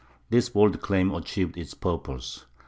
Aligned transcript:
This 0.31 0.49
bold 0.49 0.81
claim 0.81 1.13
achieved 1.13 1.55
its 1.59 1.75
purpose. 1.75 2.45